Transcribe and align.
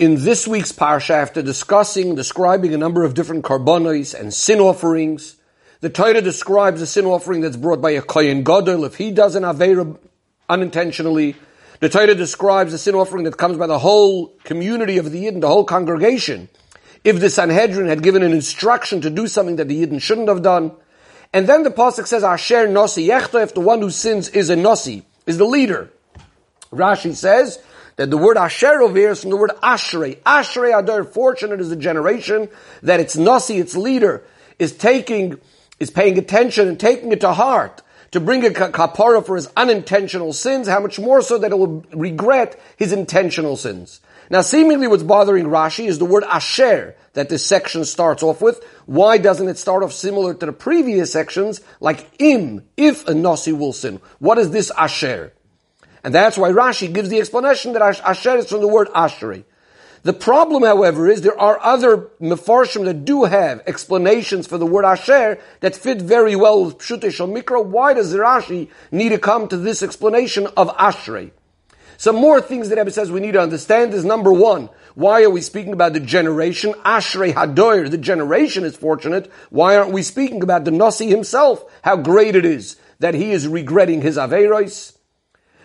In 0.00 0.24
this 0.24 0.48
week's 0.48 0.72
parsha, 0.72 1.10
after 1.10 1.42
discussing, 1.42 2.14
describing 2.14 2.72
a 2.72 2.78
number 2.78 3.04
of 3.04 3.12
different 3.12 3.44
karbonos 3.44 4.18
and 4.18 4.32
sin 4.32 4.58
offerings, 4.58 5.36
the 5.82 5.90
Torah 5.90 6.22
describes 6.22 6.80
a 6.80 6.86
sin 6.86 7.04
offering 7.04 7.42
that's 7.42 7.58
brought 7.58 7.82
by 7.82 7.90
a 7.90 8.00
kohen 8.00 8.42
gadol 8.42 8.86
if 8.86 8.94
he 8.94 9.10
does 9.10 9.34
an 9.34 9.42
avera 9.42 9.98
unintentionally. 10.48 11.36
The 11.80 11.90
Torah 11.90 12.14
describes 12.14 12.72
a 12.72 12.78
sin 12.78 12.94
offering 12.94 13.24
that 13.24 13.36
comes 13.36 13.58
by 13.58 13.66
the 13.66 13.78
whole 13.78 14.28
community 14.42 14.96
of 14.96 15.12
the 15.12 15.26
Yidden, 15.26 15.42
the 15.42 15.48
whole 15.48 15.64
congregation. 15.64 16.48
If 17.04 17.20
the 17.20 17.28
Sanhedrin 17.28 17.88
had 17.88 18.02
given 18.02 18.22
an 18.22 18.32
instruction 18.32 19.02
to 19.02 19.10
do 19.10 19.26
something 19.26 19.56
that 19.56 19.68
the 19.68 19.84
Yidden 19.84 20.00
shouldn't 20.00 20.28
have 20.28 20.40
done, 20.40 20.72
and 21.34 21.46
then 21.46 21.62
the 21.62 21.70
pasuk 21.70 22.06
says, 22.06 22.24
"Asher 22.24 22.66
nosi 22.66 23.06
yechta," 23.06 23.42
if 23.42 23.52
the 23.52 23.60
one 23.60 23.82
who 23.82 23.90
sins 23.90 24.30
is 24.30 24.48
a 24.48 24.56
nosi, 24.56 25.02
is 25.26 25.36
the 25.36 25.44
leader. 25.44 25.90
Rashi 26.72 27.14
says 27.14 27.58
that 28.00 28.08
the 28.08 28.16
word 28.16 28.38
asher 28.38 28.80
over 28.80 28.96
here 28.96 29.10
is 29.10 29.20
from 29.20 29.28
the 29.28 29.36
word 29.36 29.50
ashrei. 29.62 30.16
Ashrei 30.22 30.74
adar, 30.74 31.04
fortunate 31.04 31.60
is 31.60 31.68
the 31.68 31.76
generation 31.76 32.48
that 32.82 32.98
its 32.98 33.14
nasi, 33.14 33.58
its 33.58 33.76
leader, 33.76 34.24
is 34.58 34.72
taking, 34.72 35.38
is 35.78 35.90
paying 35.90 36.16
attention 36.16 36.66
and 36.66 36.80
taking 36.80 37.12
it 37.12 37.20
to 37.20 37.34
heart 37.34 37.82
to 38.12 38.20
bring 38.20 38.46
a 38.46 38.48
kapara 38.48 39.26
for 39.26 39.36
his 39.36 39.50
unintentional 39.54 40.32
sins, 40.32 40.66
how 40.66 40.80
much 40.80 40.98
more 40.98 41.20
so 41.20 41.36
that 41.36 41.52
it 41.52 41.58
will 41.58 41.84
regret 41.92 42.58
his 42.78 42.92
intentional 42.94 43.58
sins. 43.58 44.00
Now 44.30 44.40
seemingly 44.40 44.88
what's 44.88 45.02
bothering 45.02 45.44
Rashi 45.44 45.86
is 45.86 45.98
the 45.98 46.06
word 46.06 46.24
asher 46.24 46.96
that 47.12 47.28
this 47.28 47.44
section 47.44 47.84
starts 47.84 48.22
off 48.22 48.40
with. 48.40 48.64
Why 48.86 49.18
doesn't 49.18 49.46
it 49.46 49.58
start 49.58 49.82
off 49.82 49.92
similar 49.92 50.32
to 50.32 50.46
the 50.46 50.52
previous 50.52 51.12
sections, 51.12 51.60
like 51.80 52.08
im, 52.18 52.62
if 52.78 53.06
a 53.06 53.12
nasi 53.12 53.52
will 53.52 53.74
sin? 53.74 54.00
What 54.20 54.38
is 54.38 54.52
this 54.52 54.70
asher? 54.70 55.34
And 56.02 56.14
that's 56.14 56.38
why 56.38 56.50
Rashi 56.50 56.92
gives 56.92 57.08
the 57.08 57.18
explanation 57.18 57.72
that 57.74 57.82
Asher 57.82 58.36
is 58.36 58.48
from 58.48 58.60
the 58.60 58.68
word 58.68 58.88
Asheri. 58.88 59.44
The 60.02 60.14
problem, 60.14 60.62
however, 60.62 61.10
is 61.10 61.20
there 61.20 61.38
are 61.38 61.60
other 61.60 62.08
Mefarshim 62.22 62.86
that 62.86 63.04
do 63.04 63.24
have 63.24 63.62
explanations 63.66 64.46
for 64.46 64.56
the 64.56 64.64
word 64.64 64.86
Asher 64.86 65.38
that 65.60 65.76
fit 65.76 66.00
very 66.00 66.34
well 66.34 66.64
with 66.64 66.78
Pshute 66.78 67.02
Mikra. 67.02 67.62
Why 67.64 67.92
does 67.92 68.14
Rashi 68.14 68.68
need 68.90 69.10
to 69.10 69.18
come 69.18 69.46
to 69.48 69.58
this 69.58 69.82
explanation 69.82 70.46
of 70.56 70.74
Ashrei? 70.76 71.32
Some 71.98 72.16
more 72.16 72.40
things 72.40 72.70
that 72.70 72.78
Rebbe 72.78 72.90
says 72.90 73.12
we 73.12 73.20
need 73.20 73.32
to 73.32 73.42
understand 73.42 73.92
is 73.92 74.06
number 74.06 74.32
one, 74.32 74.70
why 74.94 75.22
are 75.22 75.28
we 75.28 75.42
speaking 75.42 75.74
about 75.74 75.92
the 75.92 76.00
generation? 76.00 76.72
Ashrei 76.82 77.34
Hadoyer, 77.34 77.90
the 77.90 77.98
generation 77.98 78.64
is 78.64 78.74
fortunate. 78.74 79.30
Why 79.50 79.76
aren't 79.76 79.92
we 79.92 80.02
speaking 80.02 80.42
about 80.42 80.64
the 80.64 80.70
Nasi 80.70 81.08
himself? 81.08 81.62
How 81.82 81.96
great 81.96 82.36
it 82.36 82.46
is 82.46 82.78
that 83.00 83.12
he 83.12 83.32
is 83.32 83.46
regretting 83.46 84.00
his 84.00 84.16
Averos. 84.16 84.96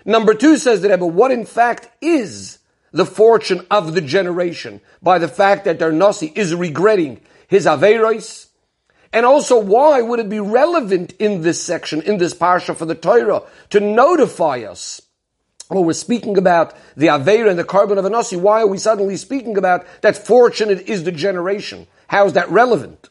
Number 0.06 0.36
two 0.36 0.58
says 0.58 0.82
the 0.82 0.90
Rebbe, 0.90 1.06
what 1.06 1.32
in 1.32 1.46
fact 1.46 1.90
is 2.00 2.60
the 2.92 3.06
fortune 3.06 3.66
of 3.72 3.94
the 3.94 4.02
generation 4.02 4.80
by 5.02 5.18
the 5.18 5.28
fact 5.28 5.66
that 5.66 5.80
their 5.80 5.92
Nasi 5.92 6.32
is 6.36 6.54
regretting 6.54 7.20
his 7.48 7.66
Averos? 7.66 8.48
And 9.12 9.26
also, 9.26 9.60
why 9.60 10.02
would 10.02 10.20
it 10.20 10.30
be 10.30 10.40
relevant 10.40 11.14
in 11.20 11.42
this 11.42 11.64
section, 11.64 12.02
in 12.02 12.18
this 12.18 12.34
parsha 12.34 12.76
for 12.76 12.86
the 12.86 12.96
Torah, 12.96 13.44
to 13.70 13.80
notify 13.80 14.60
us? 14.60 15.02
Well, 15.70 15.84
we're 15.84 15.94
speaking 15.94 16.38
about 16.38 16.76
the 16.96 17.08
Aveira 17.08 17.50
and 17.50 17.58
the 17.58 17.64
karbon 17.64 17.98
of 17.98 18.06
a 18.06 18.10
Nasi. 18.10 18.36
Why 18.36 18.62
are 18.62 18.68
we 18.68 18.78
suddenly 18.78 19.18
speaking 19.18 19.58
about 19.58 19.86
that 20.02 20.18
fortunate 20.18 20.82
is 20.88 21.04
the 21.04 21.12
generation? 21.12 21.88
How 22.08 22.28
is 22.28 22.34
that 22.34 22.52
relevant? 22.52 23.10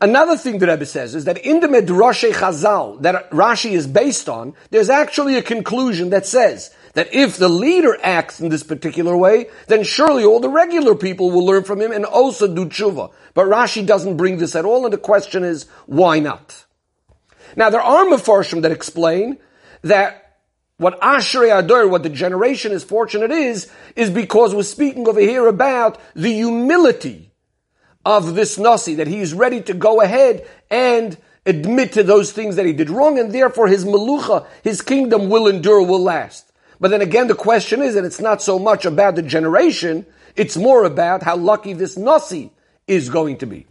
Another 0.00 0.36
thing 0.36 0.58
the 0.58 0.66
Rebbe 0.66 0.86
says 0.86 1.14
is 1.14 1.24
that 1.24 1.38
in 1.38 1.60
the 1.60 1.68
Medrashe 1.68 2.32
Chazal 2.32 3.00
that 3.02 3.30
Rashi 3.30 3.72
is 3.72 3.86
based 3.86 4.28
on, 4.28 4.54
there's 4.70 4.90
actually 4.90 5.36
a 5.36 5.42
conclusion 5.42 6.10
that 6.10 6.26
says 6.26 6.74
that 6.94 7.12
if 7.12 7.36
the 7.36 7.48
leader 7.48 7.96
acts 8.02 8.40
in 8.40 8.48
this 8.48 8.62
particular 8.62 9.16
way, 9.16 9.46
then 9.66 9.82
surely 9.84 10.24
all 10.24 10.40
the 10.40 10.48
regular 10.48 10.94
people 10.94 11.30
will 11.30 11.44
learn 11.44 11.64
from 11.64 11.80
him 11.80 11.92
and 11.92 12.04
also 12.04 12.52
do 12.52 12.66
tshuva. 12.66 13.12
But 13.34 13.46
Rashi 13.46 13.84
doesn't 13.84 14.16
bring 14.16 14.38
this 14.38 14.54
at 14.54 14.64
all, 14.64 14.84
and 14.84 14.92
the 14.92 14.98
question 14.98 15.44
is, 15.44 15.66
why 15.86 16.20
not? 16.20 16.64
Now 17.56 17.70
there 17.70 17.82
are 17.82 18.04
Mefarshim 18.06 18.62
that 18.62 18.72
explain 18.72 19.38
that 19.82 20.38
what 20.76 21.00
Ashrei 21.00 21.56
Ador, 21.56 21.88
what 21.88 22.02
the 22.02 22.08
generation 22.08 22.72
is 22.72 22.82
fortunate 22.82 23.30
is, 23.30 23.70
is 23.94 24.10
because 24.10 24.54
we're 24.54 24.64
speaking 24.64 25.06
over 25.06 25.20
here 25.20 25.46
about 25.46 26.00
the 26.14 26.32
humility 26.32 27.33
of 28.04 28.34
this 28.34 28.58
Nasi, 28.58 28.94
that 28.96 29.06
he 29.06 29.20
is 29.20 29.34
ready 29.34 29.60
to 29.62 29.74
go 29.74 30.00
ahead 30.00 30.46
and 30.70 31.16
admit 31.46 31.92
to 31.92 32.02
those 32.02 32.32
things 32.32 32.56
that 32.56 32.66
he 32.66 32.72
did 32.72 32.90
wrong, 32.90 33.18
and 33.18 33.32
therefore 33.32 33.66
his 33.66 33.84
Melucha, 33.84 34.46
his 34.62 34.82
kingdom 34.82 35.28
will 35.28 35.46
endure, 35.46 35.82
will 35.82 36.02
last. 36.02 36.52
But 36.80 36.90
then 36.90 37.02
again, 37.02 37.28
the 37.28 37.34
question 37.34 37.82
is 37.82 37.94
that 37.94 38.04
it's 38.04 38.20
not 38.20 38.42
so 38.42 38.58
much 38.58 38.84
about 38.84 39.14
the 39.14 39.22
generation, 39.22 40.06
it's 40.36 40.56
more 40.56 40.84
about 40.84 41.22
how 41.22 41.36
lucky 41.36 41.72
this 41.72 41.96
Nasi 41.96 42.50
is 42.86 43.08
going 43.08 43.38
to 43.38 43.46
be. 43.46 43.66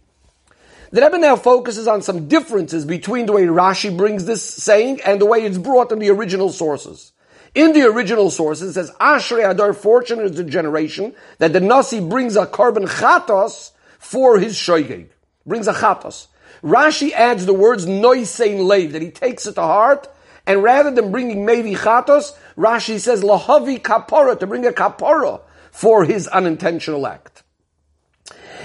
The 0.90 1.02
Rebbe 1.02 1.18
now 1.18 1.36
focuses 1.36 1.88
on 1.88 2.02
some 2.02 2.28
differences 2.28 2.84
between 2.84 3.26
the 3.26 3.32
way 3.32 3.42
Rashi 3.46 3.96
brings 3.96 4.26
this 4.26 4.44
saying 4.44 5.00
and 5.04 5.20
the 5.20 5.26
way 5.26 5.44
it's 5.44 5.58
brought 5.58 5.90
in 5.90 5.98
the 5.98 6.10
original 6.10 6.50
sources. 6.50 7.12
In 7.54 7.72
the 7.72 7.82
original 7.82 8.30
sources, 8.30 8.70
it 8.70 8.72
says, 8.74 8.90
Ashrei 9.00 9.48
Adar, 9.48 9.72
fortunate 9.72 10.26
is 10.26 10.36
the 10.36 10.44
generation 10.44 11.14
that 11.38 11.52
the 11.52 11.60
Nasi 11.60 12.00
brings 12.00 12.36
a 12.36 12.46
karbon 12.46 12.86
chatos 12.86 13.72
for 14.04 14.38
his 14.38 14.54
shoygeg. 14.54 15.08
Brings 15.46 15.66
a 15.66 15.72
chatos. 15.72 16.26
Rashi 16.62 17.12
adds 17.12 17.46
the 17.46 17.54
words 17.54 17.86
noisein 17.86 18.60
leiv, 18.60 18.92
that 18.92 19.02
he 19.02 19.10
takes 19.10 19.46
it 19.46 19.54
to 19.54 19.62
heart, 19.62 20.08
and 20.46 20.62
rather 20.62 20.90
than 20.90 21.10
bringing 21.10 21.46
maybe 21.46 21.74
chatos, 21.74 22.32
Rashi 22.56 23.00
says 23.00 23.22
lahavi 23.22 23.80
kapara, 23.80 24.38
to 24.38 24.46
bring 24.46 24.66
a 24.66 24.72
kapara 24.72 25.40
for 25.72 26.04
his 26.04 26.28
unintentional 26.28 27.06
act. 27.06 27.42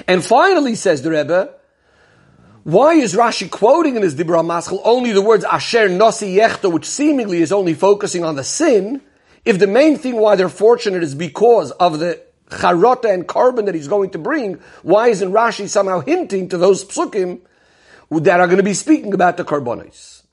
And 0.07 0.23
finally, 0.23 0.75
says 0.75 1.01
the 1.01 1.11
Rebbe, 1.11 1.53
why 2.63 2.93
is 2.95 3.15
Rashi 3.15 3.49
quoting 3.49 3.95
in 3.95 4.01
his 4.01 4.15
Dibbur 4.15 4.43
Hamaschil 4.43 4.81
only 4.83 5.13
the 5.13 5.21
words 5.21 5.45
Asher 5.45 5.87
Nosi 5.87 6.35
yechto, 6.35 6.71
which 6.71 6.85
seemingly 6.85 7.41
is 7.41 7.53
only 7.53 7.73
focusing 7.73 8.25
on 8.25 8.35
the 8.35 8.43
sin, 8.43 9.01
if 9.45 9.57
the 9.57 9.67
main 9.67 9.97
thing 9.97 10.17
why 10.17 10.35
they're 10.35 10.49
fortunate 10.49 11.01
is 11.01 11.15
because 11.15 11.71
of 11.71 11.99
the 11.99 12.21
charota 12.49 13.13
and 13.13 13.27
karbon 13.27 13.65
that 13.65 13.75
he's 13.75 13.87
going 13.87 14.11
to 14.11 14.17
bring, 14.17 14.59
why 14.83 15.09
isn't 15.09 15.31
Rashi 15.31 15.67
somehow 15.67 16.01
hinting 16.01 16.49
to 16.49 16.57
those 16.57 16.83
psukim 16.83 17.41
that 18.11 18.39
are 18.39 18.47
going 18.47 18.57
to 18.57 18.63
be 18.63 18.73
speaking 18.73 19.13
about 19.13 19.37
the 19.37 19.45
karbonis? 19.45 20.23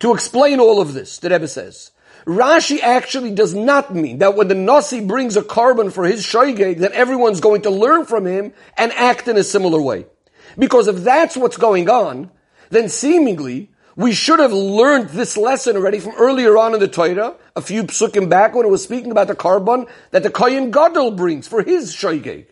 To 0.00 0.14
explain 0.14 0.60
all 0.60 0.80
of 0.80 0.94
this, 0.94 1.18
the 1.18 1.30
Rebbe 1.30 1.48
says, 1.48 1.90
Rashi 2.26 2.80
actually 2.80 3.30
does 3.32 3.54
not 3.54 3.94
mean 3.94 4.18
that 4.18 4.36
when 4.36 4.48
the 4.48 4.54
Nasi 4.54 5.04
brings 5.04 5.36
a 5.36 5.42
karbon 5.42 5.92
for 5.92 6.04
his 6.04 6.24
shoygeg, 6.24 6.78
that 6.78 6.92
everyone's 6.92 7.40
going 7.40 7.62
to 7.62 7.70
learn 7.70 8.04
from 8.04 8.26
him 8.26 8.52
and 8.76 8.92
act 8.92 9.28
in 9.28 9.36
a 9.36 9.44
similar 9.44 9.80
way. 9.80 10.06
Because 10.58 10.88
if 10.88 10.96
that's 10.96 11.36
what's 11.36 11.56
going 11.56 11.88
on, 11.88 12.30
then 12.70 12.88
seemingly 12.88 13.69
we 13.96 14.12
should 14.12 14.38
have 14.38 14.52
learned 14.52 15.10
this 15.10 15.36
lesson 15.36 15.76
already 15.76 15.98
from 15.98 16.14
earlier 16.16 16.56
on 16.56 16.74
in 16.74 16.80
the 16.80 16.88
Torah, 16.88 17.34
a 17.56 17.60
few 17.60 17.84
psukim 17.84 18.28
back 18.28 18.54
when 18.54 18.64
it 18.64 18.70
was 18.70 18.84
speaking 18.84 19.10
about 19.10 19.26
the 19.26 19.34
karbon 19.34 19.88
that 20.12 20.22
the 20.22 20.30
Kohen 20.30 20.70
Gadol 20.70 21.12
brings 21.12 21.48
for 21.48 21.62
his 21.62 21.94
shoygeg. 21.94 22.46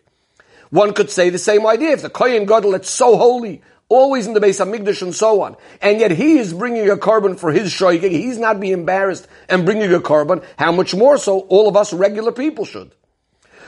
One 0.69 0.93
could 0.93 1.09
say 1.09 1.29
the 1.29 1.37
same 1.37 1.65
idea. 1.65 1.91
If 1.91 2.01
the 2.01 2.09
Kohen 2.09 2.45
Gadol 2.45 2.71
that's 2.71 2.89
so 2.89 3.17
holy, 3.17 3.61
always 3.87 4.27
in 4.27 4.33
the 4.33 4.39
Beis 4.39 4.63
HaMikdash 4.63 5.01
and 5.01 5.15
so 5.15 5.41
on, 5.41 5.55
and 5.81 5.99
yet 5.99 6.11
he 6.11 6.37
is 6.37 6.53
bringing 6.53 6.89
a 6.89 6.97
karbon 6.97 7.39
for 7.39 7.51
his 7.51 7.71
shoygeg, 7.71 8.11
he's 8.11 8.37
not 8.37 8.59
being 8.59 8.73
embarrassed 8.73 9.27
and 9.47 9.65
bringing 9.65 9.91
a 9.93 9.99
karbon, 9.99 10.43
how 10.57 10.71
much 10.71 10.93
more 10.93 11.17
so 11.17 11.39
all 11.41 11.67
of 11.67 11.75
us 11.75 11.93
regular 11.93 12.31
people 12.31 12.65
should? 12.65 12.91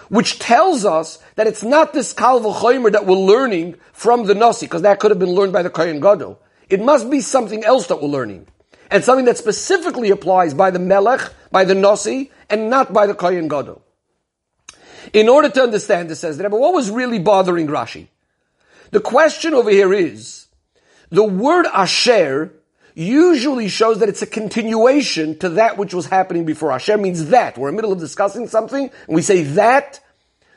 Which 0.09 0.39
tells 0.39 0.83
us 0.83 1.19
that 1.35 1.47
it's 1.47 1.63
not 1.63 1.93
this 1.93 2.11
Kal 2.11 2.41
V'chomer 2.41 2.91
that 2.91 3.05
we're 3.05 3.15
learning 3.15 3.77
from 3.93 4.25
the 4.25 4.35
Nasi, 4.35 4.65
because 4.65 4.81
that 4.81 4.99
could 4.99 5.09
have 5.09 5.19
been 5.19 5.33
learned 5.33 5.53
by 5.53 5.63
the 5.63 5.69
Kohen 5.69 6.01
Gadol. 6.01 6.37
It 6.71 6.81
must 6.81 7.09
be 7.09 7.21
something 7.21 7.63
else 7.63 7.87
that 7.87 8.01
we're 8.01 8.07
learning. 8.07 8.47
And 8.89 9.03
something 9.03 9.25
that 9.25 9.37
specifically 9.37 10.09
applies 10.09 10.53
by 10.53 10.71
the 10.71 10.79
Melech, 10.79 11.33
by 11.51 11.63
the 11.63 11.75
Nasi, 11.75 12.31
and 12.49 12.69
not 12.69 12.91
by 12.91 13.07
the 13.07 13.13
Kohen 13.13 13.47
Gadol. 13.47 13.81
In 15.13 15.29
order 15.29 15.49
to 15.49 15.63
understand 15.63 16.09
this, 16.09 16.19
says 16.19 16.39
Rebbe, 16.39 16.55
what 16.55 16.73
was 16.73 16.89
really 16.89 17.19
bothering 17.19 17.67
Rashi? 17.67 18.07
The 18.91 18.99
question 18.99 19.53
over 19.53 19.69
here 19.69 19.93
is, 19.93 20.47
the 21.09 21.23
word 21.23 21.65
Asher 21.73 22.53
usually 22.93 23.69
shows 23.69 23.99
that 23.99 24.09
it's 24.09 24.21
a 24.21 24.27
continuation 24.27 25.37
to 25.39 25.49
that 25.49 25.77
which 25.77 25.93
was 25.93 26.05
happening 26.05 26.45
before. 26.45 26.71
Asher 26.71 26.97
means 26.97 27.27
that. 27.27 27.57
We're 27.57 27.69
in 27.69 27.75
the 27.75 27.81
middle 27.81 27.93
of 27.93 27.99
discussing 27.99 28.47
something, 28.47 28.89
and 29.07 29.15
we 29.15 29.21
say 29.21 29.43
that, 29.43 30.01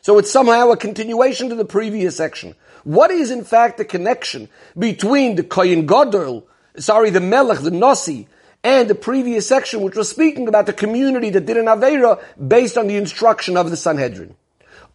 so 0.05 0.19
it's 0.19 0.31
somehow 0.31 0.71
a 0.71 0.77
continuation 0.77 1.49
to 1.49 1.55
the 1.55 1.65
previous 1.65 2.15
section. 2.15 2.55
What 2.85 3.11
is 3.11 3.31
in 3.31 3.43
fact 3.43 3.79
the 3.79 3.87
connection 3.87 4.51
between 4.79 5.37
the 5.37 5.43
Kohen 5.43 5.87
Gadol, 5.87 6.47
sorry, 6.77 7.09
the 7.09 7.23
Melech, 7.23 7.61
the 7.61 7.71
Nasi, 7.71 8.29
and 8.63 8.91
the 8.91 8.95
previous 8.95 9.49
section 9.49 9.81
which 9.81 9.97
was 9.97 10.11
speaking 10.11 10.47
about 10.47 10.67
the 10.67 10.75
community 10.75 11.31
that 11.31 11.47
did 11.47 11.57
an 11.57 11.65
Aveira 11.65 12.23
based 12.37 12.77
on 12.77 12.87
the 12.87 12.97
instruction 12.97 13.57
of 13.57 13.71
the 13.71 13.79
Sanhedrin? 13.79 14.35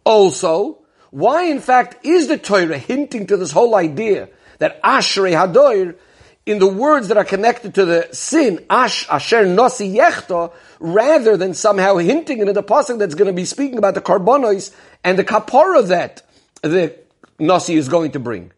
Also, 0.04 0.78
why 1.10 1.42
in 1.42 1.58
fact 1.58 2.06
is 2.06 2.28
the 2.28 2.38
Torah 2.38 2.78
hinting 2.78 3.26
to 3.26 3.36
this 3.36 3.50
whole 3.50 3.74
idea 3.74 4.28
that 4.60 4.80
Ashrei 4.80 5.32
Hadoir 5.32 5.96
in 6.46 6.60
the 6.60 6.66
words 6.66 7.08
that 7.08 7.16
are 7.16 7.24
connected 7.24 7.74
to 7.74 7.84
the 7.84 8.08
sin, 8.12 8.64
ash 8.70 9.08
asher 9.10 9.44
nosi 9.44 9.94
yechta, 9.94 10.52
rather 10.80 11.36
than 11.36 11.54
somehow 11.54 11.96
hinting 11.96 12.40
in 12.40 12.52
the 12.52 12.62
pasuk 12.62 12.98
that's 12.98 13.14
going 13.14 13.26
to 13.26 13.32
be 13.32 13.44
speaking 13.44 13.78
about 13.78 13.94
the 13.94 14.00
karbonos 14.00 14.74
and 15.04 15.18
the 15.18 15.24
kapara 15.24 15.86
that 15.88 16.22
the 16.62 16.96
nasi 17.38 17.74
is 17.74 17.88
going 17.88 18.10
to 18.12 18.18
bring. 18.18 18.50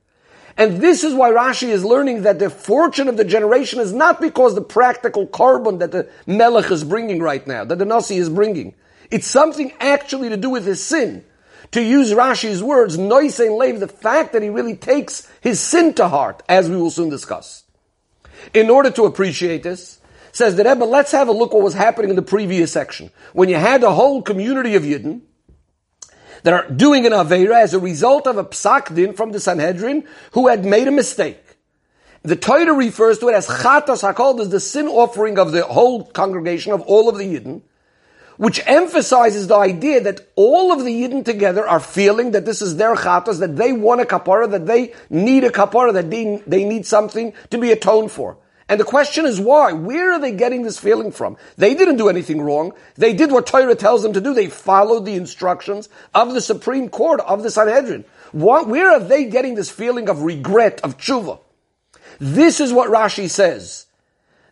And 0.56 0.78
this 0.82 1.02
is 1.02 1.14
why 1.14 1.30
Rashi 1.30 1.68
is 1.68 1.84
learning 1.84 2.22
that 2.22 2.38
the 2.38 2.50
fortune 2.50 3.08
of 3.08 3.16
the 3.16 3.24
generation 3.24 3.80
is 3.80 3.92
not 3.92 4.20
because 4.20 4.54
the 4.54 4.62
practical 4.62 5.26
karbon 5.26 5.78
that 5.78 5.92
the 5.92 6.08
Melech 6.26 6.70
is 6.70 6.84
bringing 6.84 7.22
right 7.22 7.46
now, 7.46 7.64
that 7.64 7.78
the 7.78 7.86
Nasi 7.86 8.16
is 8.16 8.28
bringing. 8.28 8.74
It's 9.10 9.26
something 9.26 9.72
actually 9.80 10.28
to 10.28 10.36
do 10.36 10.50
with 10.50 10.66
his 10.66 10.82
sin. 10.82 11.24
To 11.72 11.82
use 11.82 12.12
Rashi's 12.12 12.62
words, 12.62 12.98
Noisein 12.98 13.56
Lev, 13.56 13.80
the 13.80 13.88
fact 13.88 14.34
that 14.34 14.42
he 14.42 14.50
really 14.50 14.76
takes 14.76 15.26
his 15.40 15.58
sin 15.58 15.94
to 15.94 16.08
heart, 16.08 16.42
as 16.48 16.68
we 16.68 16.76
will 16.76 16.90
soon 16.90 17.08
discuss. 17.08 17.64
In 18.52 18.68
order 18.68 18.90
to 18.90 19.04
appreciate 19.04 19.62
this, 19.62 19.98
says 20.32 20.56
the 20.56 20.64
Rebbe, 20.64 20.84
let's 20.84 21.12
have 21.12 21.28
a 21.28 21.32
look 21.32 21.52
what 21.52 21.62
was 21.62 21.74
happening 21.74 22.10
in 22.10 22.16
the 22.16 22.22
previous 22.22 22.72
section. 22.72 23.10
When 23.32 23.48
you 23.48 23.56
had 23.56 23.82
a 23.84 23.92
whole 23.92 24.22
community 24.22 24.74
of 24.74 24.82
Yidden, 24.82 25.22
that 26.42 26.52
are 26.52 26.68
doing 26.70 27.06
an 27.06 27.12
Aveira 27.12 27.62
as 27.62 27.74
a 27.74 27.78
result 27.78 28.26
of 28.26 28.36
a 28.36 28.44
psak 28.44 28.94
din 28.94 29.12
from 29.14 29.32
the 29.32 29.40
Sanhedrin 29.40 30.04
who 30.32 30.48
had 30.48 30.64
made 30.64 30.88
a 30.88 30.90
mistake. 30.90 31.38
The 32.22 32.36
Torah 32.36 32.72
refers 32.72 33.18
to 33.18 33.28
it 33.28 33.34
as 33.34 33.48
chatas 33.48 34.02
hakol, 34.02 34.40
as 34.40 34.48
the 34.50 34.60
sin 34.60 34.86
offering 34.86 35.38
of 35.38 35.52
the 35.52 35.64
whole 35.64 36.04
congregation 36.04 36.72
of 36.72 36.80
all 36.82 37.08
of 37.08 37.18
the 37.18 37.24
Yidden, 37.24 37.62
which 38.36 38.60
emphasizes 38.66 39.48
the 39.48 39.56
idea 39.56 40.00
that 40.00 40.28
all 40.36 40.72
of 40.72 40.84
the 40.84 41.02
Yidden 41.02 41.24
together 41.24 41.66
are 41.66 41.80
feeling 41.80 42.30
that 42.32 42.44
this 42.44 42.62
is 42.62 42.76
their 42.76 42.94
chatas, 42.94 43.40
that 43.40 43.56
they 43.56 43.72
want 43.72 44.00
a 44.00 44.04
kapara, 44.04 44.50
that 44.50 44.66
they 44.66 44.94
need 45.10 45.44
a 45.44 45.50
kapara, 45.50 45.92
that 45.92 46.10
they 46.10 46.64
need 46.64 46.86
something 46.86 47.32
to 47.50 47.58
be 47.58 47.72
atoned 47.72 48.10
for. 48.10 48.36
And 48.68 48.80
the 48.80 48.84
question 48.84 49.26
is 49.26 49.40
why? 49.40 49.72
Where 49.72 50.12
are 50.12 50.20
they 50.20 50.32
getting 50.32 50.62
this 50.62 50.78
feeling 50.78 51.12
from? 51.12 51.36
They 51.56 51.74
didn't 51.74 51.96
do 51.96 52.08
anything 52.08 52.40
wrong. 52.40 52.72
They 52.94 53.12
did 53.12 53.32
what 53.32 53.46
Torah 53.46 53.74
tells 53.74 54.02
them 54.02 54.12
to 54.14 54.20
do. 54.20 54.34
They 54.34 54.46
followed 54.46 55.04
the 55.04 55.14
instructions 55.14 55.88
of 56.14 56.32
the 56.32 56.40
Supreme 56.40 56.88
Court 56.88 57.20
of 57.20 57.42
the 57.42 57.50
Sanhedrin. 57.50 58.04
What, 58.32 58.68
where 58.68 58.92
are 58.92 59.00
they 59.00 59.24
getting 59.24 59.54
this 59.54 59.70
feeling 59.70 60.08
of 60.08 60.22
regret, 60.22 60.80
of 60.82 60.96
tshuva? 60.96 61.40
This 62.18 62.60
is 62.60 62.72
what 62.72 62.90
Rashi 62.90 63.28
says. 63.28 63.86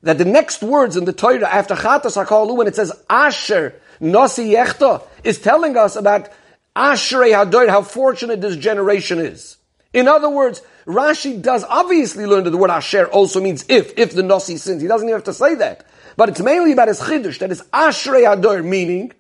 That 0.03 0.19
the 0.19 0.25
next 0.25 0.63
words 0.63 0.97
in 0.97 1.05
the 1.05 1.13
Torah 1.13 1.49
after 1.49 1.75
Chatas 1.75 2.23
HaKalu, 2.23 2.57
when 2.57 2.67
it 2.67 2.77
says 2.77 2.93
Asher 3.09 3.75
Nasi 4.01 4.53
Yechta, 4.53 5.03
is 5.25 5.39
telling 5.39 5.77
us 5.77 5.97
about 5.97 6.31
Ashrei 6.75 7.33
Hador, 7.33 7.69
how 7.69 7.83
fortunate 7.83 8.41
this 8.41 8.57
generation 8.57 9.19
is. 9.19 9.57
In 9.93 10.07
other 10.07 10.31
words, 10.31 10.63
Rashi 10.87 11.41
does 11.41 11.65
obviously 11.65 12.27
learn 12.27 12.45
that 12.45 12.51
the 12.51 12.57
word 12.57 12.71
asher 12.71 13.07
also 13.07 13.41
means 13.41 13.65
if, 13.69 13.99
if 13.99 14.13
the 14.13 14.23
Nasi 14.23 14.57
sins. 14.57 14.83
He 14.83 14.89
doesn't 14.89 15.09
even 15.09 15.17
have 15.17 15.25
to 15.25 15.35
say 15.35 15.57
that. 15.57 15.87
But 16.17 16.29
it's 16.29 16.41
mainly 16.41 16.73
about 16.73 16.89
his 16.89 17.01
chidush, 17.01 17.39
that 17.39 17.51
is 17.51 17.63
ashrei 17.73 18.31
ador, 18.31 18.63
meaning, 18.63 19.13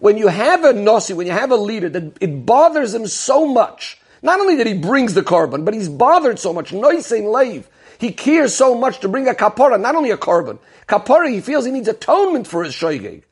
when 0.00 0.16
you 0.16 0.28
have 0.28 0.64
a 0.64 0.72
Nasi, 0.72 1.12
when 1.12 1.26
you 1.26 1.32
have 1.32 1.50
a 1.50 1.56
leader, 1.56 1.88
that 1.88 2.16
it 2.20 2.46
bothers 2.46 2.94
him 2.94 3.06
so 3.06 3.46
much, 3.46 4.00
not 4.22 4.40
only 4.40 4.56
that 4.56 4.66
he 4.66 4.74
brings 4.74 5.14
the 5.14 5.22
karbon, 5.22 5.64
but 5.64 5.74
he's 5.74 5.88
bothered 5.88 6.38
so 6.38 6.52
much, 6.52 6.70
noisein 6.70 7.24
leiv, 7.24 7.64
he 7.98 8.12
cares 8.12 8.54
so 8.54 8.74
much 8.76 9.00
to 9.00 9.08
bring 9.08 9.28
a 9.28 9.34
kapara, 9.34 9.80
not 9.80 9.96
only 9.96 10.10
a 10.10 10.16
karbon. 10.16 10.58
Kapara, 10.86 11.28
he 11.30 11.40
feels 11.40 11.64
he 11.64 11.72
needs 11.72 11.88
atonement 11.88 12.46
for 12.46 12.62
his 12.62 12.72
shoygeg. 12.72 13.24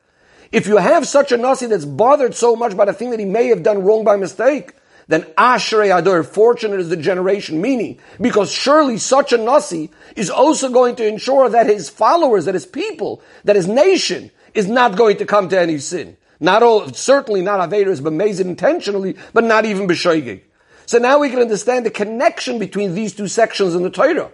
If 0.51 0.67
you 0.67 0.77
have 0.77 1.07
such 1.07 1.31
a 1.31 1.37
Nasi 1.37 1.67
that's 1.67 1.85
bothered 1.85 2.35
so 2.35 2.55
much 2.55 2.75
by 2.75 2.85
the 2.85 2.93
thing 2.93 3.11
that 3.11 3.19
he 3.19 3.25
may 3.25 3.47
have 3.47 3.63
done 3.63 3.83
wrong 3.83 4.03
by 4.03 4.17
mistake, 4.17 4.73
then 5.07 5.23
Ashrei 5.37 5.97
Ador, 5.97 6.23
fortunate 6.23 6.79
is 6.79 6.89
the 6.89 6.97
generation, 6.97 7.61
meaning, 7.61 7.99
because 8.19 8.51
surely 8.51 8.97
such 8.97 9.31
a 9.31 9.37
Nasi 9.37 9.89
is 10.15 10.29
also 10.29 10.69
going 10.69 10.97
to 10.97 11.07
ensure 11.07 11.49
that 11.49 11.67
his 11.67 11.89
followers, 11.89 12.45
that 12.45 12.53
his 12.53 12.65
people, 12.65 13.21
that 13.45 13.55
his 13.55 13.67
nation 13.67 14.31
is 14.53 14.67
not 14.67 14.97
going 14.97 15.17
to 15.17 15.25
come 15.25 15.47
to 15.49 15.59
any 15.59 15.77
sin. 15.77 16.17
Not 16.39 16.61
all, 16.61 16.89
certainly 16.89 17.41
not 17.41 17.67
Avedas, 17.67 18.03
but 18.03 18.13
made 18.13 18.39
intentionally, 18.39 19.15
but 19.33 19.45
not 19.45 19.65
even 19.65 19.87
B'shoigig. 19.87 20.41
So 20.85 20.97
now 20.97 21.19
we 21.19 21.29
can 21.29 21.39
understand 21.39 21.85
the 21.85 21.91
connection 21.91 22.59
between 22.59 22.93
these 22.93 23.15
two 23.15 23.27
sections 23.27 23.75
in 23.75 23.83
the 23.83 23.89
Torah. 23.89 24.31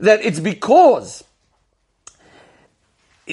That 0.00 0.24
it's 0.24 0.40
because 0.40 1.24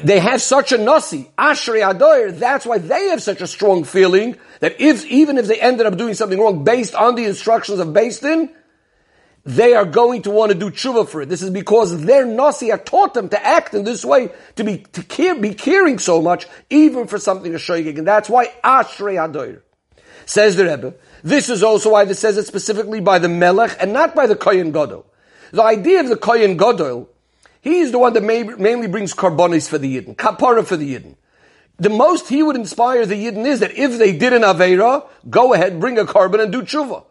they 0.03 0.19
have 0.19 0.41
such 0.41 0.71
a 0.71 0.77
nasi, 0.77 1.31
Ashrei 1.37 1.89
Adoir, 1.89 2.31
that's 2.31 2.65
why 2.65 2.77
they 2.77 3.07
have 3.09 3.21
such 3.21 3.41
a 3.41 3.47
strong 3.47 3.83
feeling 3.83 4.37
that 4.59 4.79
if, 4.79 5.05
even 5.05 5.37
if 5.37 5.47
they 5.47 5.59
ended 5.59 5.85
up 5.85 5.97
doing 5.97 6.13
something 6.13 6.39
wrong 6.39 6.63
based 6.63 6.95
on 6.95 7.15
the 7.15 7.25
instructions 7.25 7.79
of 7.79 7.93
Din, 7.93 8.49
they 9.45 9.75
are 9.75 9.85
going 9.85 10.23
to 10.23 10.31
want 10.31 10.51
to 10.51 10.57
do 10.57 10.71
tshuva 10.71 11.07
for 11.07 11.21
it. 11.21 11.29
This 11.29 11.43
is 11.43 11.51
because 11.51 12.03
their 12.03 12.25
nasi 12.25 12.69
had 12.69 12.85
taught 12.85 13.13
them 13.13 13.29
to 13.29 13.45
act 13.45 13.73
in 13.73 13.83
this 13.83 14.03
way, 14.03 14.29
to 14.55 14.63
be, 14.63 14.79
to 14.93 15.03
care, 15.03 15.35
be 15.35 15.53
caring 15.53 15.99
so 15.99 16.21
much, 16.21 16.47
even 16.69 17.07
for 17.07 17.19
something 17.19 17.53
a 17.53 17.57
shoygig. 17.57 17.97
And 17.97 18.07
that's 18.07 18.27
why 18.27 18.47
Ashrei 18.63 19.23
Adoir. 19.23 19.61
Says 20.25 20.55
the 20.55 20.65
Rebbe, 20.65 20.95
this 21.23 21.49
is 21.49 21.61
also 21.61 21.91
why 21.91 22.05
this 22.05 22.19
says 22.19 22.37
it 22.37 22.47
specifically 22.47 22.99
by 22.99 23.19
the 23.19 23.29
Melech 23.29 23.77
and 23.79 23.93
not 23.93 24.15
by 24.15 24.25
the 24.25 24.35
Kohen 24.35 24.71
Gadol. 24.71 25.05
The 25.51 25.61
idea 25.61 25.99
of 25.99 26.09
the 26.09 26.17
Kohen 26.17 26.57
Gadol 26.57 27.07
He's 27.65 27.91
the 27.91 27.97
one 27.97 28.13
that 28.13 28.21
mainly 28.21 28.87
brings 28.87 29.15
karbonis 29.15 29.67
for 29.67 29.79
the 29.79 29.99
Yidden, 29.99 30.15
kapara 30.15 30.63
for 30.63 30.77
the 30.77 30.93
Yidden. 30.93 31.15
The 31.77 31.89
most 31.89 32.29
he 32.29 32.43
would 32.43 32.55
inspire 32.55 33.07
the 33.07 33.15
Yidden 33.15 33.43
is 33.43 33.61
that 33.61 33.71
if 33.71 33.97
they 33.97 34.15
did 34.15 34.33
an 34.33 34.43
Aveira, 34.43 35.07
go 35.27 35.51
ahead, 35.51 35.79
bring 35.79 35.97
a 35.97 36.05
karbon 36.05 36.41
and 36.41 36.51
do 36.51 36.61
tshuva. 36.61 37.03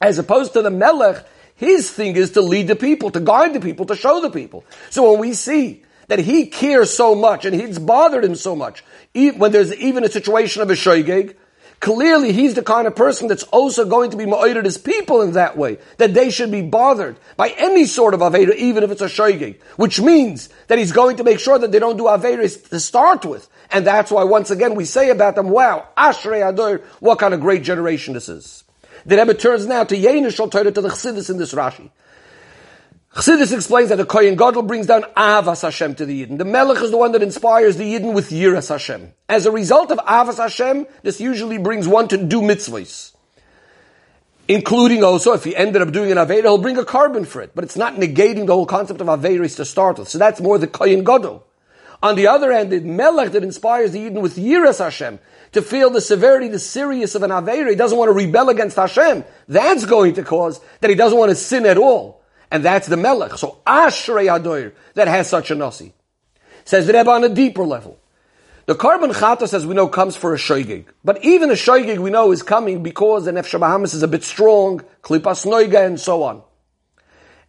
As 0.00 0.20
opposed 0.20 0.52
to 0.52 0.62
the 0.62 0.70
Melech, 0.70 1.26
his 1.56 1.90
thing 1.90 2.14
is 2.14 2.30
to 2.32 2.42
lead 2.42 2.68
the 2.68 2.76
people, 2.76 3.10
to 3.10 3.18
guide 3.18 3.54
the 3.54 3.60
people, 3.60 3.86
to 3.86 3.96
show 3.96 4.20
the 4.20 4.30
people. 4.30 4.64
So 4.90 5.10
when 5.10 5.18
we 5.18 5.32
see 5.34 5.82
that 6.06 6.20
he 6.20 6.46
cares 6.46 6.94
so 6.94 7.16
much 7.16 7.44
and 7.44 7.52
he's 7.52 7.80
bothered 7.80 8.24
him 8.24 8.36
so 8.36 8.54
much, 8.54 8.84
when 9.14 9.50
there's 9.50 9.74
even 9.74 10.04
a 10.04 10.08
situation 10.08 10.62
of 10.62 10.70
a 10.70 10.74
shoygeg, 10.74 11.34
Clearly, 11.80 12.32
he's 12.32 12.54
the 12.54 12.62
kind 12.62 12.86
of 12.86 12.96
person 12.96 13.28
that's 13.28 13.42
also 13.44 13.84
going 13.84 14.10
to 14.10 14.16
be 14.16 14.24
ma'oided 14.24 14.64
his 14.64 14.78
people 14.78 15.20
in 15.20 15.32
that 15.32 15.56
way, 15.56 15.78
that 15.98 16.14
they 16.14 16.30
should 16.30 16.50
be 16.50 16.62
bothered 16.62 17.16
by 17.36 17.50
any 17.50 17.84
sort 17.84 18.14
of 18.14 18.20
Aveda, 18.20 18.54
even 18.56 18.82
if 18.82 18.90
it's 18.90 19.02
a 19.02 19.06
shoygig, 19.06 19.60
which 19.76 20.00
means 20.00 20.48
that 20.68 20.78
he's 20.78 20.92
going 20.92 21.18
to 21.18 21.24
make 21.24 21.38
sure 21.38 21.58
that 21.58 21.72
they 21.72 21.78
don't 21.78 21.98
do 21.98 22.04
Avedas 22.04 22.68
to 22.70 22.80
start 22.80 23.24
with. 23.24 23.48
And 23.70 23.86
that's 23.86 24.10
why 24.10 24.24
once 24.24 24.50
again 24.50 24.74
we 24.74 24.84
say 24.84 25.10
about 25.10 25.34
them, 25.34 25.50
wow, 25.50 25.88
Ashrei 25.96 26.48
Ador, 26.48 26.78
what 27.00 27.18
kind 27.18 27.34
of 27.34 27.40
great 27.40 27.62
generation 27.62 28.14
this 28.14 28.28
is. 28.28 28.64
The 29.04 29.16
Rebbe 29.16 29.34
turns 29.34 29.66
now 29.66 29.84
to 29.84 29.96
Yeina 29.96 30.34
Shel 30.34 30.48
Torah 30.48 30.72
to 30.72 30.80
the 30.80 30.88
Chassidus 30.88 31.30
in 31.30 31.36
this 31.36 31.52
Rashi. 31.52 31.90
Chassidus 33.16 33.54
explains 33.54 33.88
that 33.88 33.96
the 33.96 34.04
Kohen 34.04 34.36
Gadol 34.36 34.60
brings 34.60 34.86
down 34.86 35.04
Avas 35.16 35.62
Hashem 35.62 35.94
to 35.94 36.04
the 36.04 36.26
Yidden. 36.26 36.36
The 36.36 36.44
Melech 36.44 36.82
is 36.82 36.90
the 36.90 36.98
one 36.98 37.12
that 37.12 37.22
inspires 37.22 37.78
the 37.78 37.94
Yidden 37.94 38.12
with 38.12 38.28
Yiras 38.28 38.68
Hashem. 38.68 39.10
As 39.26 39.46
a 39.46 39.50
result 39.50 39.90
of 39.90 39.96
Avas 40.00 40.36
Hashem, 40.36 40.86
this 41.02 41.18
usually 41.18 41.56
brings 41.56 41.88
one 41.88 42.08
to 42.08 42.18
do 42.18 42.42
mitzvahs. 42.42 43.14
Including 44.48 45.02
also, 45.02 45.32
if 45.32 45.44
he 45.44 45.56
ended 45.56 45.80
up 45.80 45.92
doing 45.92 46.12
an 46.12 46.18
Aveda, 46.18 46.42
he'll 46.42 46.58
bring 46.58 46.76
a 46.76 46.82
karbon 46.82 47.26
for 47.26 47.40
it. 47.40 47.52
But 47.54 47.64
it's 47.64 47.78
not 47.78 47.94
negating 47.94 48.44
the 48.44 48.52
whole 48.52 48.66
concept 48.66 49.00
of 49.00 49.06
Avedas 49.06 49.56
to 49.56 49.64
start 49.64 49.98
with. 49.98 50.10
So 50.10 50.18
that's 50.18 50.42
more 50.42 50.58
the 50.58 50.66
Kohen 50.66 51.02
Gadol. 51.02 51.42
On 52.02 52.16
the 52.16 52.26
other 52.26 52.52
hand, 52.52 52.70
the 52.70 52.80
Melech 52.80 53.32
that 53.32 53.42
inspires 53.42 53.92
the 53.92 54.00
Yidden 54.00 54.20
with 54.20 54.36
Yiras 54.36 54.84
Hashem, 54.84 55.20
to 55.52 55.62
feel 55.62 55.88
the 55.88 56.02
severity, 56.02 56.48
the 56.48 56.58
serious 56.58 57.14
of 57.14 57.22
an 57.22 57.30
Aveda, 57.30 57.70
he 57.70 57.76
doesn't 57.76 57.96
want 57.96 58.10
to 58.10 58.12
rebel 58.12 58.50
against 58.50 58.76
Hashem. 58.76 59.24
That's 59.48 59.86
going 59.86 60.12
to 60.16 60.22
cause 60.22 60.60
that 60.82 60.90
he 60.90 60.96
doesn't 60.96 61.18
want 61.18 61.30
to 61.30 61.34
sin 61.34 61.64
at 61.64 61.78
all. 61.78 62.20
And 62.50 62.64
that's 62.64 62.86
the 62.86 62.96
Melech. 62.96 63.38
So 63.38 63.60
Ashrei 63.66 64.34
Adoir 64.34 64.72
that 64.94 65.08
has 65.08 65.28
such 65.28 65.50
a 65.50 65.54
Nasi. 65.54 65.92
Says 66.64 66.86
the 66.86 66.92
Rebbe 66.92 67.10
on 67.10 67.24
a 67.24 67.28
deeper 67.28 67.64
level. 67.64 67.98
The 68.66 68.74
karbon 68.74 69.12
chatas, 69.12 69.54
as 69.54 69.64
we 69.64 69.74
know, 69.74 69.86
comes 69.86 70.16
for 70.16 70.34
a 70.34 70.36
shoygig. 70.36 70.86
But 71.04 71.24
even 71.24 71.50
a 71.50 71.54
shoygig 71.54 71.98
we 71.98 72.10
know 72.10 72.32
is 72.32 72.42
coming 72.42 72.82
because 72.82 73.24
the 73.24 73.30
nefesh 73.30 73.60
Bahamis 73.60 73.94
is 73.94 74.02
a 74.02 74.08
bit 74.08 74.24
strong, 74.24 74.80
klipas 75.02 75.46
noiga, 75.46 75.86
and 75.86 76.00
so 76.00 76.24
on. 76.24 76.42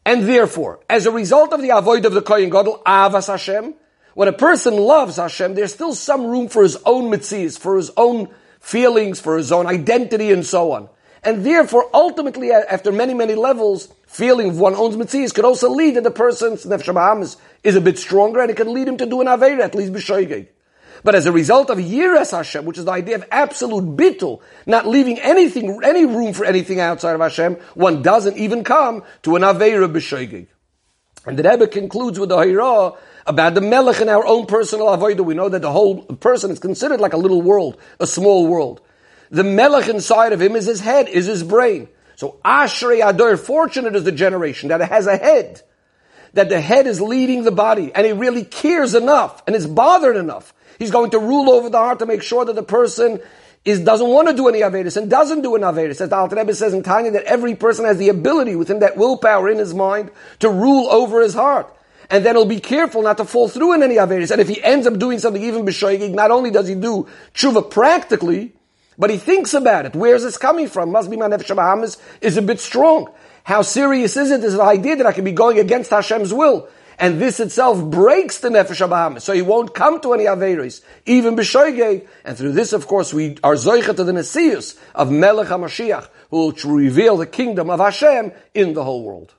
And 0.06 0.24
therefore, 0.24 0.80
as 0.88 1.08
a 1.08 1.12
result 1.12 1.54
of 1.54 1.62
the 1.62 1.72
avoid 1.72 2.06
of 2.06 2.14
the 2.14 2.22
koyin 2.22 2.52
gadol, 2.52 2.84
avas 2.86 3.28
Hashem, 3.28 3.74
when 4.14 4.28
a 4.28 4.34
person 4.34 4.78
loves 4.78 5.18
Hashem, 5.18 5.56
there's 5.56 5.74
still 5.74 5.94
some 5.94 6.28
room 6.28 6.50
for 6.50 6.62
his 6.62 6.78
own 6.86 7.12
metzius, 7.12 7.58
for 7.58 7.78
his 7.78 7.92
own 7.98 8.30
feelings, 8.60 9.20
for 9.20 9.38
his 9.38 9.52
own 9.52 9.66
identity, 9.66 10.32
and 10.32 10.46
so 10.46 10.72
on. 10.72 10.88
And 11.24 11.44
therefore, 11.44 11.90
ultimately, 11.94 12.52
after 12.52 12.92
many, 12.92 13.14
many 13.16 13.36
levels, 13.36 13.92
feeling 14.08 14.50
of 14.50 14.60
one 14.60 14.74
own 14.74 14.94
mitzvahs 14.94 15.34
could 15.34 15.46
also 15.46 15.70
lead 15.70 15.96
that 15.96 16.04
the 16.04 16.12
person's 16.12 16.66
nefesh 16.66 17.22
is, 17.22 17.38
is 17.64 17.76
a 17.76 17.82
bit 17.82 18.00
stronger 18.00 18.40
and 18.40 18.50
it 18.50 18.58
can 18.58 18.74
lead 18.74 18.88
him 18.88 18.98
to 18.98 19.06
do 19.06 19.22
an 19.22 19.28
avera, 19.28 19.60
at 19.60 19.76
least 19.76 19.94
b'shoigeg. 19.94 20.48
But 21.04 21.14
as 21.14 21.26
a 21.26 21.32
result 21.32 21.70
of 21.70 21.78
yiras 21.78 22.32
Hashem, 22.32 22.66
which 22.66 22.78
is 22.78 22.86
the 22.86 22.92
idea 22.92 23.16
of 23.16 23.26
absolute 23.30 23.96
bittul, 23.96 24.42
not 24.66 24.88
leaving 24.88 25.20
anything, 25.20 25.80
any 25.84 26.06
room 26.06 26.34
for 26.34 26.46
anything 26.46 26.80
outside 26.80 27.14
of 27.14 27.22
Hashem, 27.22 27.56
one 27.76 28.02
doesn't 28.02 28.38
even 28.38 28.64
come 28.64 29.04
to 29.24 29.36
an 29.36 29.44
avera 29.44 29.92
b'shoigeg. 29.92 30.48
And 31.26 31.38
the 31.38 31.48
Rebbe 31.48 31.68
concludes 31.68 32.20
with 32.20 32.30
the 32.30 32.38
Hira 32.38 32.94
about 33.26 33.54
the 33.54 33.62
melech 33.62 34.00
in 34.00 34.08
our 34.08 34.26
own 34.26 34.46
personal 34.46 34.88
avodah. 34.88 35.26
We 35.26 35.36
know 35.36 35.50
that 35.50 35.62
the 35.62 35.72
whole 35.72 36.04
person 36.04 36.52
is 36.52 36.60
considered 36.60 37.02
like 37.02 37.14
a 37.14 37.18
little 37.18 37.42
world, 37.42 37.78
a 38.00 38.08
small 38.08 38.48
world. 38.48 38.80
The 39.30 39.44
melech 39.44 39.90
inside 39.90 40.32
of 40.32 40.42
him 40.42 40.56
is 40.56 40.66
his 40.66 40.80
head, 40.80 41.10
is 41.10 41.26
his 41.26 41.44
brain. 41.44 41.90
So 42.18 42.40
Ashrei 42.44 43.08
Ador, 43.08 43.38
fortunate 43.38 43.96
is 43.96 44.04
the 44.04 44.12
generation 44.12 44.70
that 44.70 44.82
has 44.82 45.06
a 45.06 45.16
head, 45.16 45.62
that 46.34 46.50
the 46.50 46.60
head 46.60 46.88
is 46.88 47.00
leading 47.00 47.44
the 47.44 47.52
body 47.52 47.92
and 47.94 48.08
he 48.08 48.12
really 48.12 48.44
cares 48.44 48.96
enough 48.96 49.44
and 49.46 49.56
is 49.56 49.68
bothered 49.68 50.18
enough. 50.18 50.52
He's 50.80 50.90
going 50.90 51.12
to 51.12 51.20
rule 51.20 51.52
over 51.52 51.70
the 51.70 51.78
heart 51.78 52.00
to 52.00 52.08
make 52.08 52.24
sure 52.24 52.44
that 52.44 52.56
the 52.56 52.64
person 52.64 53.20
is, 53.64 53.82
doesn't 53.82 54.08
want 54.08 54.30
to 54.30 54.34
do 54.34 54.48
any 54.48 54.62
Avedis 54.62 54.98
and 54.98 55.12
doesn't 55.12 55.44
do 55.44 55.56
an 55.56 55.62
Avedis. 55.62 56.02
As 56.02 56.10
the 56.10 56.16
Alter 56.16 56.38
Rebbe 56.38 56.56
says 56.56 56.74
in 56.74 56.82
Tanya 56.82 57.12
that 57.12 57.26
every 57.26 57.54
person 57.54 57.86
has 57.86 58.00
the 58.00 58.10
ability 58.10 58.56
within 58.56 58.80
that 58.80 58.98
willpower 58.98 59.48
in 59.48 59.60
his 59.60 59.76
mind 59.76 60.10
to 60.40 60.50
rule 60.50 60.88
over 60.90 61.22
his 61.22 61.36
heart. 61.36 61.72
And 62.10 62.26
then 62.26 62.36
he'll 62.36 62.46
be 62.46 62.60
careful 62.60 63.04
not 63.04 63.18
to 63.18 63.26
fall 63.26 63.48
through 63.48 63.74
in 63.74 63.84
any 63.84 63.96
Avedis. 63.96 64.32
And 64.32 64.42
if 64.42 64.48
he 64.48 64.64
ends 64.64 64.88
up 64.88 64.98
doing 64.98 65.20
something 65.20 65.44
even 65.44 65.66
B'shoigig, 65.66 66.16
not 66.16 66.32
only 66.32 66.50
does 66.50 66.68
he 66.68 66.74
do 66.74 67.08
tshuva 67.36 67.70
practically, 67.70 68.54
but 68.98 69.10
he 69.10 69.18
thinks 69.18 69.54
about 69.54 69.86
it. 69.86 69.96
Where's 69.96 70.24
this 70.24 70.38
coming 70.38 70.68
from? 70.68 70.92
Must 70.92 71.10
be 71.10 71.18
my 71.18 71.28
Nefesh 71.28 71.56
Bahamis 71.56 71.98
is 72.22 72.38
a 72.38 72.42
bit 72.42 72.60
strong. 72.60 73.12
How 73.44 73.62
serious 73.62 74.18
is 74.18 74.32
it? 74.32 74.44
Is 74.44 74.56
the 74.56 74.64
idea 74.64 74.96
that 74.98 75.06
I 75.06 75.14
can 75.14 75.24
be 75.24 75.32
going 75.32 75.60
against 75.60 75.92
Hashem's 75.92 76.34
will? 76.34 76.68
And 77.00 77.22
this 77.22 77.40
itself 77.40 77.84
breaks 77.92 78.40
the 78.40 78.50
Nefesh 78.50 78.88
Bahamis, 78.90 79.22
so 79.22 79.34
he 79.34 79.44
won't 79.44 79.76
come 79.76 80.02
to 80.02 80.14
any 80.14 80.24
Averis, 80.24 80.82
even 81.06 81.36
B'shoigeg. 81.36 82.08
And 82.26 82.36
through 82.36 82.54
this, 82.54 82.74
of 82.74 82.88
course, 82.88 83.14
we 83.14 83.38
are 83.44 83.54
Zoicha 83.54 83.96
to 83.96 84.04
the 84.04 84.14
Nesius 84.14 84.78
of 84.96 85.12
Melech 85.12 85.50
HaMashiach, 85.50 86.10
who 86.32 86.38
will 86.38 86.52
reveal 86.66 87.18
the 87.18 87.28
kingdom 87.28 87.70
of 87.70 87.80
Hashem 87.80 88.32
in 88.56 88.74
the 88.74 88.84
whole 88.84 89.04
world. 89.04 89.34